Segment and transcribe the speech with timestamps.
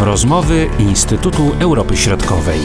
[0.00, 2.58] Rozmowy Instytutu Europy Środkowej.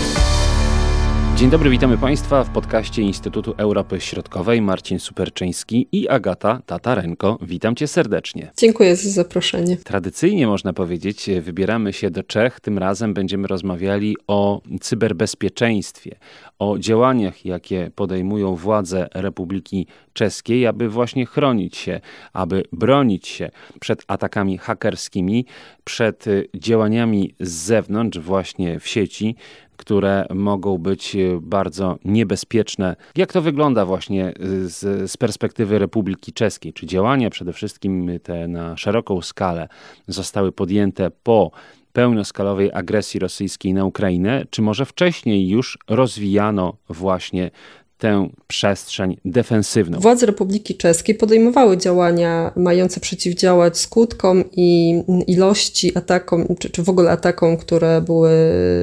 [1.35, 4.61] Dzień dobry, witamy Państwa w podcaście Instytutu Europy Środkowej.
[4.61, 7.37] Marcin Superczyński i Agata Tatarenko.
[7.41, 8.51] Witam Cię serdecznie.
[8.57, 9.77] Dziękuję za zaproszenie.
[9.77, 12.59] Tradycyjnie można powiedzieć, wybieramy się do Czech.
[12.59, 16.15] Tym razem będziemy rozmawiali o cyberbezpieczeństwie,
[16.63, 22.01] o działaniach, jakie podejmują władze Republiki Czeskiej, aby właśnie chronić się,
[22.33, 23.49] aby bronić się
[23.79, 25.45] przed atakami hakerskimi,
[25.83, 29.35] przed działaniami z zewnątrz, właśnie w sieci,
[29.77, 32.95] które mogą być bardzo niebezpieczne.
[33.15, 36.73] Jak to wygląda właśnie z, z, perspektywy Republiki Czeskiej?
[36.73, 39.67] Czy działania przede wszystkim te na szeroką skalę
[40.07, 41.51] zostały podjęte po
[41.93, 47.51] pełnoskalowej agresji rosyjskiej na Ukrainę, czy może wcześniej już rozwijano właśnie
[47.97, 49.99] tę przestrzeń defensywną.
[49.99, 57.11] Władze Republiki Czeskiej podejmowały działania mające przeciwdziałać skutkom i ilości atakom, czy, czy w ogóle
[57.11, 58.31] atakom, które były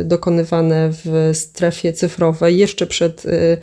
[0.04, 3.58] dokonywane w strefie cyfrowej jeszcze przed y,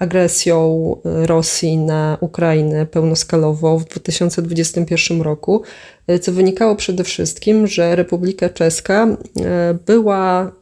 [0.00, 5.62] agresją Rosji na Ukrainę pełnoskalową w 2021 roku,
[6.10, 9.42] y, co wynikało przede wszystkim, że Republika Czeska y,
[9.86, 10.52] była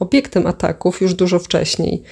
[0.00, 2.02] obiektem ataków już dużo wcześniej.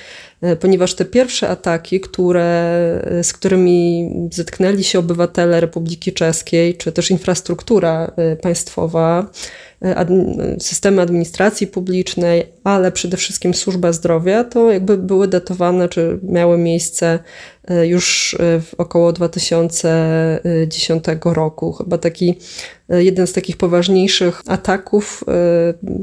[0.61, 2.80] Ponieważ te pierwsze ataki, które,
[3.22, 9.27] z którymi zetknęli się obywatele Republiki Czeskiej, czy też infrastruktura państwowa,
[10.58, 17.19] systemy administracji publicznej, ale przede wszystkim służba zdrowia, to jakby były datowane, czy miały miejsce
[17.83, 21.72] już w około 2010 roku.
[21.72, 22.39] Chyba taki
[22.89, 25.24] jeden z takich poważniejszych ataków,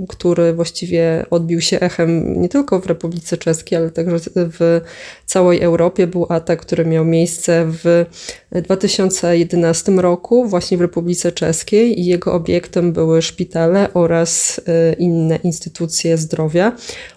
[0.09, 4.81] który właściwie odbił się echem nie tylko w Republice Czeskiej, ale także w
[5.25, 8.05] całej Europie był atak, który miał miejsce w
[8.51, 16.17] 2011 roku właśnie w Republice Czeskiej i jego obiektem były szpitale oraz e, inne instytucje
[16.17, 16.54] zdrowia.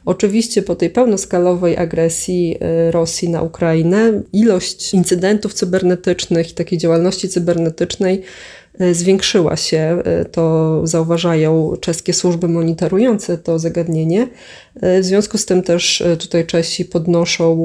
[0.04, 7.28] Oczywiście po tej pełnoskalowej agresji e, Rosji na Ukrainę ilość incydentów cybernetycznych i takiej działalności
[7.28, 8.22] cybernetycznej
[8.92, 9.78] zwiększyła się.
[9.78, 14.28] E, to zauważają czeskie służby monitorujące to zagadnienie.
[14.80, 17.58] E, w związku z tym też tutaj Czesi podnoszą,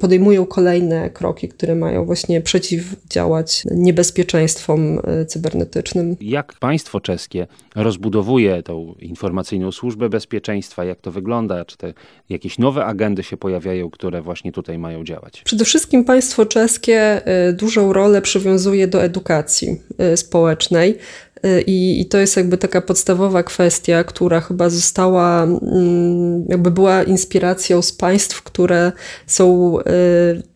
[0.00, 6.16] podejmują kolejne kroki, które mają właśnie przeciwdziałać niebezpieczeństwom cybernetycznym.
[6.20, 10.84] Jak państwo czeskie rozbudowuje tą informacyjną służbę bezpieczeństwa?
[10.84, 11.64] Jak to wygląda?
[11.64, 11.94] Czy te
[12.28, 15.42] jakieś nowe agendy się pojawiają, które właśnie tutaj mają działać?
[15.44, 17.20] Przede wszystkim państwo czeskie
[17.52, 19.78] dużą rolę przywiązuje do edukacji
[20.16, 20.98] społecznej.
[21.46, 27.02] Y, I, I, to jest jakby taka podstawowa kwestia, która chyba została, mm, jakby była
[27.02, 28.92] inspiracją z państw, które
[29.26, 29.82] są y,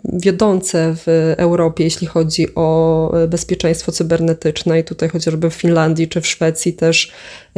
[0.04, 4.80] wiodące w Europie, jeśli chodzi o bezpieczeństwo cybernetyczne.
[4.80, 7.12] I tutaj chociażby w Finlandii czy w Szwecji też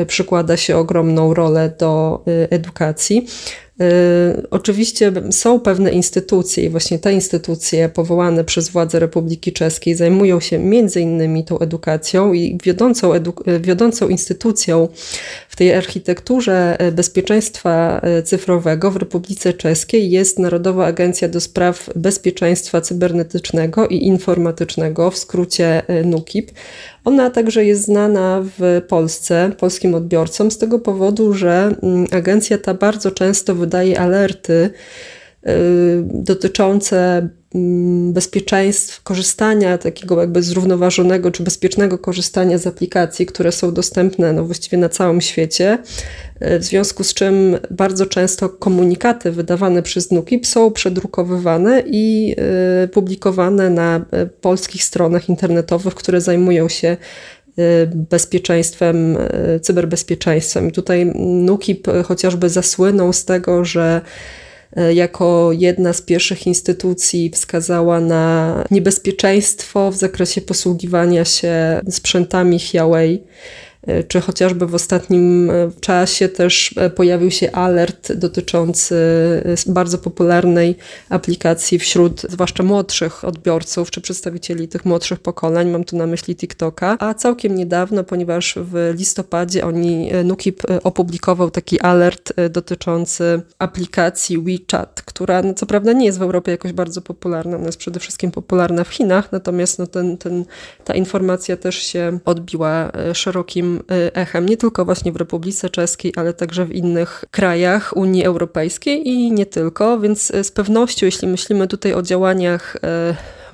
[0.06, 3.26] przykłada się ogromną rolę do edukacji.
[3.80, 10.40] Y, oczywiście są pewne instytucje i właśnie te instytucje powołane przez władze Republiki Czeskiej zajmują
[10.40, 14.88] się między innymi tą edukacją i wiodącą, edu- wiodącą instytucją
[15.48, 23.88] w tej architekturze bezpieczeństwa cyfrowego w Republice Czeskiej jest Narodowa Agencja do Spraw Bezpieczeństwa Cybernetycznego
[23.88, 26.50] i Informatycznego, w skrócie NUKIP.
[27.04, 32.74] Ona także jest znana w Polsce, polskim odbiorcom, z tego powodu, że mm, agencja ta
[32.74, 34.70] bardzo często wydaje alerty
[36.04, 44.32] dotyczące mm, bezpieczeństw, korzystania takiego jakby zrównoważonego czy bezpiecznego korzystania z aplikacji, które są dostępne
[44.32, 45.78] no właściwie na całym świecie.
[46.42, 52.36] Y, w związku z czym bardzo często komunikaty wydawane przez NUKIP są przedrukowywane i
[52.84, 54.04] y, publikowane na
[54.40, 56.96] polskich stronach internetowych, które zajmują się
[57.86, 59.18] bezpieczeństwem,
[59.62, 60.70] cyberbezpieczeństwem.
[60.70, 64.00] Tutaj NUKIP chociażby zasłynął z tego, że
[64.94, 73.14] jako jedna z pierwszych instytucji wskazała na niebezpieczeństwo w zakresie posługiwania się sprzętami Huawei.
[73.14, 73.20] E,
[74.08, 78.94] czy chociażby w ostatnim e, czasie też e, pojawił się alert dotyczący
[79.66, 80.76] bardzo popularnej
[81.08, 86.96] aplikacji wśród zwłaszcza młodszych odbiorców czy przedstawicieli tych młodszych pokoleń, mam tu na myśli TikToka,
[87.00, 95.42] a całkiem niedawno, ponieważ w listopadzie oni, Nukip opublikował taki alert dotyczący aplikacji WeChat, która
[95.42, 98.84] no, co prawda nie jest w Europie jakoś bardzo popularna, ona jest przede wszystkim popularna
[98.84, 100.44] w Chinach, natomiast no, ten, ten,
[100.84, 106.34] ta informacja też się odbiła szerokim Y, echem, nie tylko właśnie w Republice Czeskiej, ale
[106.34, 111.68] także w innych krajach Unii Europejskiej i nie tylko, więc y, z pewnością, jeśli myślimy
[111.68, 112.80] tutaj o działaniach y,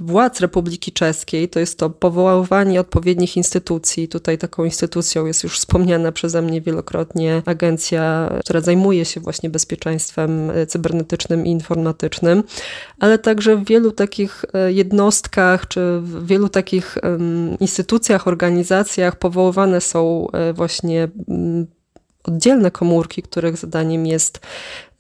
[0.01, 4.09] władz Republiki Czeskiej, to jest to powoływanie odpowiednich instytucji.
[4.09, 10.53] Tutaj taką instytucją jest już wspomniana przeze mnie wielokrotnie agencja, która zajmuje się właśnie bezpieczeństwem
[10.69, 12.43] cybernetycznym i informatycznym,
[12.99, 16.99] ale także w wielu takich jednostkach czy w wielu takich
[17.61, 21.67] instytucjach, organizacjach powoływane są właśnie mm,
[22.25, 24.41] oddzielne komórki, których zadaniem jest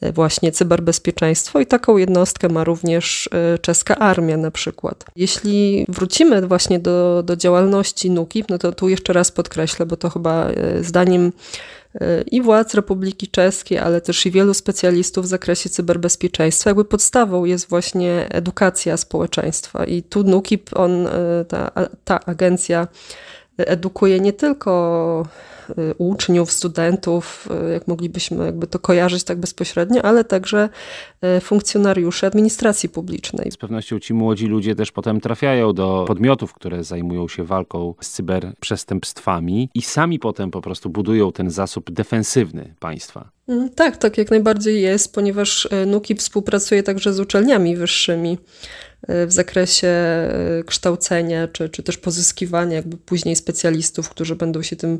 [0.00, 5.05] e, właśnie cyberbezpieczeństwo i taką jednostkę ma również e, czeska armia na przykład.
[5.17, 10.11] Jeśli wrócimy właśnie do, do działalności NUKIP, no to tu jeszcze raz podkreślę, bo to
[10.11, 11.32] chyba e, zdaniem
[12.31, 16.70] i władz Republiki Czeskiej, ale też i wielu specjalistów w zakresie cyberbezpieczeństwa.
[16.70, 21.08] Jakby podstawą jest właśnie edukacja społeczeństwa i tu NUKIP, on,
[21.49, 21.70] ta,
[22.05, 22.88] ta agencja
[23.69, 25.25] edukuje nie tylko
[25.79, 30.69] Y, uczniów, studentów, y, jak moglibyśmy jakby to kojarzyć tak bezpośrednio, ale także
[31.39, 33.51] y, funkcjonariuszy administracji publicznej.
[33.51, 38.11] Z pewnością ci młodzi ludzie też potem trafiają do podmiotów, które zajmują się walką z
[38.11, 43.31] cyberprzestępstwami i sami potem po prostu budują ten zasób defensywny państwa.
[43.49, 48.39] Mm, tak, tak jak najbardziej jest, ponieważ NUKI współpracuje także z uczelniami wyższymi
[49.08, 49.94] w zakresie
[50.67, 54.99] kształcenia, czy, czy też pozyskiwania jakby później specjalistów, którzy będą się tym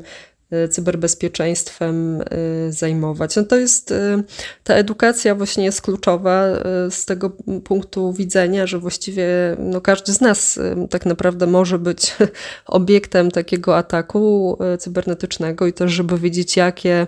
[0.53, 2.25] Y, cyberbezpieczeństwem y,
[2.71, 3.35] zajmować.
[3.35, 4.23] No to jest, y,
[4.63, 6.45] ta edukacja właśnie jest kluczowa
[6.89, 7.29] z tego
[7.63, 9.27] punktu widzenia, że właściwie
[9.59, 10.59] no każdy z nas
[10.89, 12.15] tak naprawdę może być
[12.65, 17.07] obiektem takiego ataku cybernetycznego i też, żeby wiedzieć, jakie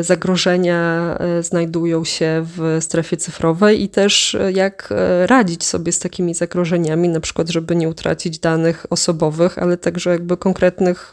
[0.00, 4.88] zagrożenia znajdują się w strefie cyfrowej i też jak
[5.26, 10.36] radzić sobie z takimi zagrożeniami, na przykład, żeby nie utracić danych osobowych, ale także jakby
[10.36, 11.12] konkretnych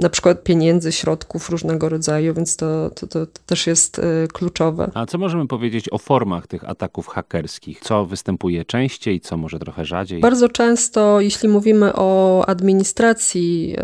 [0.00, 4.02] na przykład pieniędzy, środków różnego rodzaju, więc to, to, to, też jest y,
[4.32, 4.90] kluczowe.
[4.94, 7.80] A co możemy powiedzieć o formach tych ataków hakerskich?
[7.80, 10.20] Co występuje częściej, co może trochę rzadziej?
[10.20, 13.76] Bardzo często, jeśli mówimy o administracji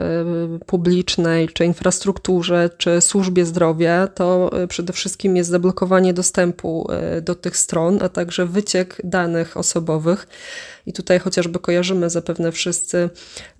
[0.56, 6.88] y, publicznej, czy infrastrukturze, czy służbie zdrowia, to y, przede wszystkim jest zablokowanie dostępu
[7.22, 10.26] do tych stron, a także wyciek danych osobowych.
[10.86, 13.10] I tutaj chociażby kojarzymy zapewne wszyscy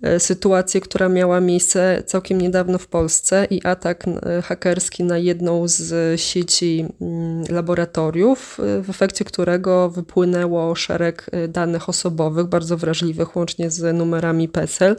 [0.01, 5.67] e, sytuację, która miała miejsce całkiem niedawno w Polsce i atak e, hakerski na jedną
[5.67, 13.69] z sieci mm, laboratoriów, e, w efekcie którego wypłynęło szereg danych osobowych, bardzo wrażliwych, łącznie
[13.69, 14.95] z numerami PESEL.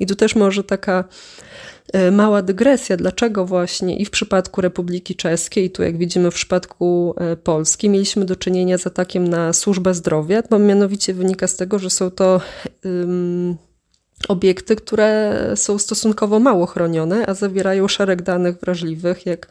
[0.00, 1.04] I tu też może taka
[1.92, 7.14] E, mała dygresja, dlaczego właśnie i w przypadku Republiki Czeskiej, tu jak widzimy w przypadku
[7.16, 11.78] e, Polski, mieliśmy do czynienia z atakiem na służbę zdrowia, bo mianowicie wynika z tego,
[11.78, 12.40] że są to
[14.28, 19.48] obiekty, które są stosunkowo mało chronione, a zawierają szereg danych wrażliwych, jak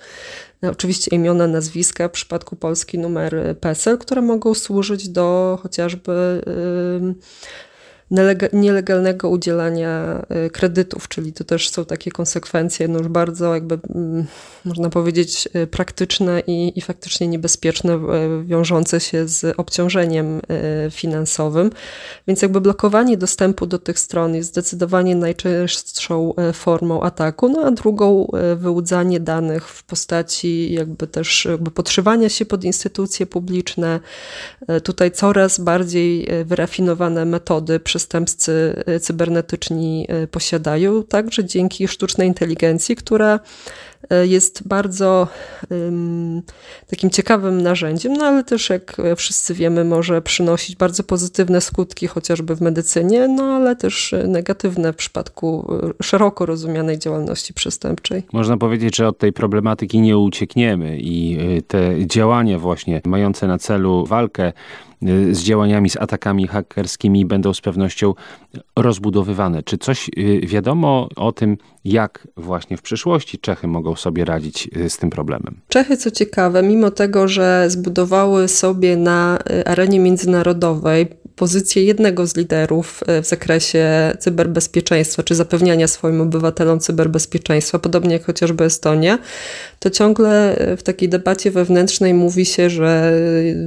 [0.62, 6.42] no, oczywiście imiona, nazwiska, w przypadku Polski numer PESEL, które mogą służyć do chociażby
[8.54, 14.26] nielegalnego udzielania y, kredytów, czyli to też są takie konsekwencje no już bardzo jakby mm,
[14.66, 18.00] można powiedzieć y, praktyczne i, i faktycznie niebezpieczne, y,
[18.46, 20.42] wiążące się z obciążeniem
[20.92, 21.70] finansowym.
[22.28, 28.32] Więc jakby blokowanie dostępu do tych stron jest zdecydowanie najczęstszą formą ataku, no a drugą
[28.56, 34.00] wyłudzanie danych w postaci jakby też jakby podszywania się pod instytucje publiczne.
[34.84, 42.96] Tutaj coraz bardziej wyrafinowane metody przy przestępcy y, cybernetyczni y, posiadają, także dzięki sztucznej inteligencji,
[42.96, 43.40] która
[44.24, 45.28] y, jest bardzo
[45.70, 46.42] um,
[46.90, 52.56] takim ciekawym narzędziem, no ale też jak wszyscy wiemy, może przynosić bardzo pozytywne skutki, chociażby
[52.56, 58.24] w medycynie, no ale też negatywne w przypadku szeroko rozumianej działalności przestępczej.
[58.34, 61.38] Można powiedzieć, że od tej problematyki nie uciekniemy i
[61.68, 64.54] te działania właśnie mające na celu walkę
[65.32, 68.14] z działaniami, z atakami hakerskimi będą z pewnością
[68.76, 69.64] rozbudowywane.
[69.64, 74.90] Czy coś y, wiadomo o tym, jak właśnie w przyszłości Czechy mogą sobie radzić y,
[74.90, 75.60] z tym problemem?
[75.68, 83.04] Czechy, co ciekawe, mimo tego, że zbudowały sobie na arenie międzynarodowej pozycję jednego z liderów
[83.22, 89.20] w zakresie cyberbezpieczeństwa, czy zapewniania swoim obywatelom cyberbezpieczeństwa, podobnie jak chociażby Estonia,
[89.80, 93.14] to ciągle w takiej debacie wewnętrznej mówi się, że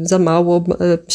[0.03, 0.65] za mało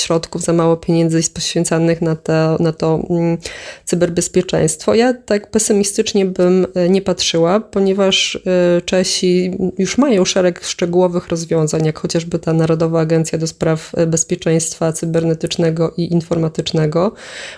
[0.08, 3.38] środków, za mało pieniędzy poświęcanych na to, na to mm,
[3.86, 4.96] cyberbezpieczeństwo.
[4.96, 11.86] Ja tak pesymistycznie bym e, nie patrzyła, ponieważ e, Czesi już mają szereg szczegółowych rozwiązań,
[11.86, 17.14] jak chociażby ta Narodowa Agencja do Spraw e, Bezpieczeństwa Cybernetycznego i Informatycznego,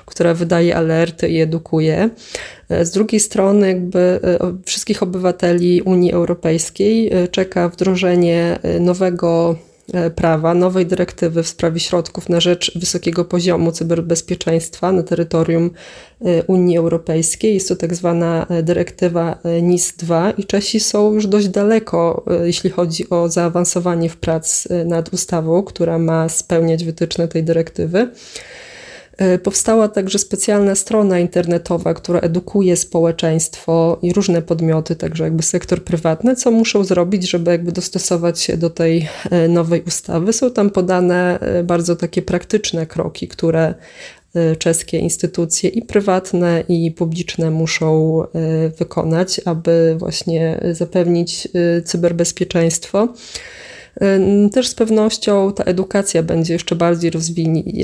[0.05, 2.09] która wydaje alerty i edukuje.
[2.69, 4.19] Z drugiej strony, jakby
[4.65, 9.55] wszystkich obywateli Unii Europejskiej czeka wdrożenie nowego
[10.15, 15.71] prawa, nowej dyrektywy w sprawie środków na rzecz wysokiego poziomu cyberbezpieczeństwa na terytorium
[16.47, 17.53] Unii Europejskiej.
[17.53, 23.29] Jest to tak zwana dyrektywa NIS-2 i Czesi są już dość daleko, jeśli chodzi o
[23.29, 28.09] zaawansowanie w prac nad ustawą, która ma spełniać wytyczne tej dyrektywy.
[29.19, 35.83] E, powstała także specjalna strona internetowa, która edukuje społeczeństwo i różne podmioty, także jakby sektor
[35.83, 40.33] prywatny, co muszą zrobić, żeby jakby dostosować się do tej e, nowej ustawy.
[40.33, 43.73] Są tam podane e, bardzo takie praktyczne kroki, które
[44.59, 48.23] czeskie instytucje i prywatne, i publiczne muszą
[48.79, 51.47] wykonać, aby właśnie zapewnić
[51.85, 53.07] cyberbezpieczeństwo.
[54.51, 57.11] Też z pewnością ta edukacja będzie jeszcze bardziej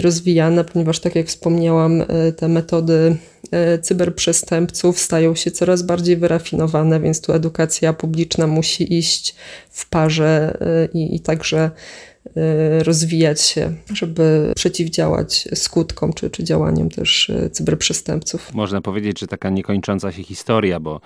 [0.03, 3.15] rozwijana, ponieważ tak jak wspomniałam, e, te metody
[3.51, 9.36] e, cyberprzestępców stają się coraz bardziej wyrafinowane, więc tu edukacja publiczna musi iść
[9.69, 11.72] w parze e, i, i także
[12.79, 18.53] rozwijać się, żeby przeciwdziałać skutkom czy, czy działaniom też cyberprzestępców.
[18.53, 21.01] Można powiedzieć, że taka niekończąca się historia, bo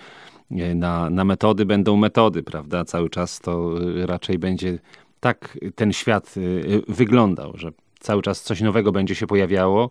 [0.52, 2.86] na, na metody będą metody, prawda?
[2.86, 3.74] Cały czas to
[4.06, 4.80] raczej będzie
[5.20, 9.90] tak ten świat y, wyglądał, że cały czas coś nowego będzie się pojawiało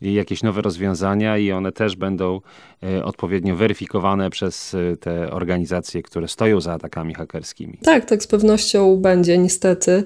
[0.00, 2.40] jakieś nowe rozwiązania i one też będą
[2.84, 7.78] y, odpowiednio weryfikowane przez y, te organizacje, które stoją za atakami hakerskimi.
[7.82, 10.04] Tak, tak z pewnością będzie niestety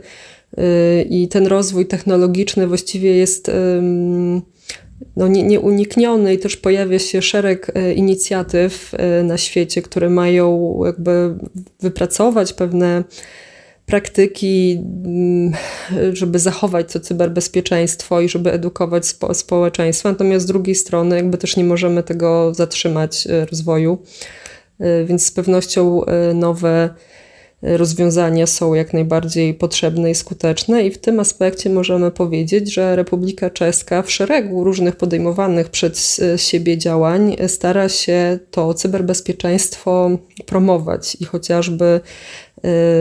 [1.11, 3.51] i ten rozwój technologiczny właściwie jest
[5.17, 10.79] no, nie, nieunikniony i też pojawia się szereg e, inicjatyw e, na świecie, które mają
[10.85, 11.35] jakby
[11.81, 13.05] wypracować pewne
[13.87, 15.53] praktyki, mm,
[16.13, 20.09] żeby zachować to cyberbezpieczeństwo i żeby edukować spo, społeczeństwo.
[20.09, 23.99] Natomiast z drugiej strony jakby też nie możemy tego zatrzymać e, rozwoju.
[25.07, 26.01] Więc z pewnością
[26.35, 26.91] nowe
[27.63, 33.51] rozwiązania są jak najbardziej potrzebne i skuteczne, i w tym aspekcie możemy powiedzieć, że Republika
[33.51, 40.11] Czeska w szeregu różnych podejmowanych przez siebie działań stara się to cyberbezpieczeństwo
[40.47, 42.01] promować i chociażby e,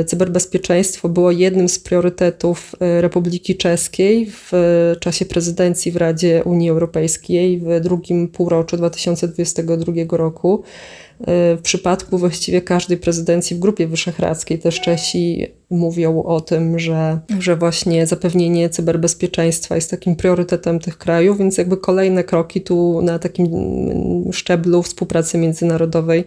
[0.06, 4.52] cyberbezpieczeństwo było jednym z priorytetów e, Republiki Czeskiej w
[5.00, 10.64] czasie prezydencji w Radzie Unii Europejskiej w drugim półroczu 2022 roku.
[11.28, 17.56] W przypadku właściwie każdej prezydencji w Grupie Wyszehradzkiej też Czesi mówią o tym, że, że
[17.56, 23.48] właśnie zapewnienie cyberbezpieczeństwa jest takim priorytetem tych krajów, więc jakby kolejne kroki tu na takim
[24.32, 26.24] szczeblu współpracy międzynarodowej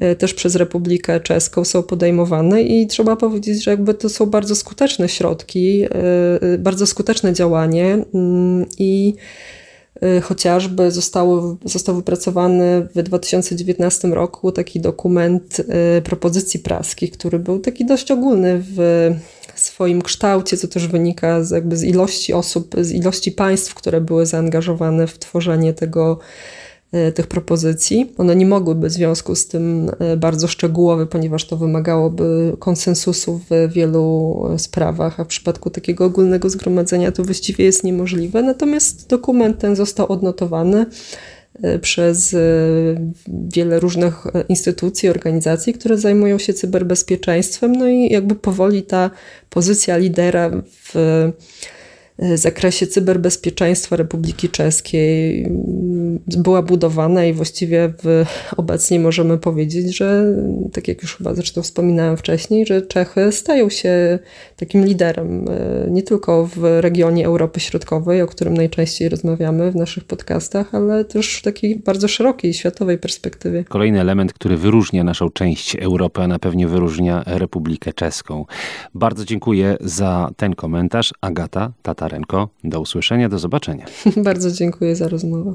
[0.00, 4.56] e, też przez Republikę Czeską są podejmowane i trzeba powiedzieć, że jakby to są bardzo
[4.56, 5.88] skuteczne środki, e,
[6.42, 9.14] e, bardzo skuteczne działanie mm, i
[10.22, 15.60] chociażby zostało, został wypracowany w 2019 roku taki dokument
[15.98, 19.14] y, propozycji praskich, który był taki dość ogólny w
[19.54, 24.26] swoim kształcie, co też wynika z, jakby z ilości osób, z ilości państw, które były
[24.26, 26.18] zaangażowane w tworzenie tego
[27.14, 28.12] tych propozycji.
[28.18, 33.72] One nie mogłyby w związku z tym e, bardzo szczegółowe, ponieważ to wymagałoby konsensusu w
[33.72, 38.42] wielu sprawach, a w przypadku takiego ogólnego zgromadzenia to właściwie jest niemożliwe.
[38.42, 40.86] Natomiast dokument ten został odnotowany
[41.62, 42.36] e, przez
[43.28, 49.10] wiele różnych instytucji, organizacji, które zajmują się cyberbezpieczeństwem, no i jakby powoli ta
[49.50, 50.50] pozycja lidera
[50.84, 50.94] w
[52.34, 55.50] zakresie cyberbezpieczeństwa Republiki Czeskiej
[56.26, 58.24] była budowana i właściwie w,
[58.56, 60.24] obecnie możemy powiedzieć, że
[60.72, 64.18] tak jak już chyba zresztą wspominałem wcześniej, że Czechy stają się
[64.56, 70.04] takim liderem e, nie tylko w regionie Europy Środkowej, o którym najczęściej rozmawiamy w naszych
[70.04, 73.64] podcastach, ale też w takiej bardzo szerokiej światowej perspektywie.
[73.64, 78.44] Kolejny element, który wyróżnia naszą część Europy, a na pewno wyróżnia Republikę Czeską.
[78.94, 81.14] Bardzo dziękuję za ten komentarz.
[81.20, 82.48] Agata Tata Matarenko.
[82.64, 83.86] Do usłyszenia, do zobaczenia.
[84.16, 85.54] Bardzo dziękuję za rozmowę.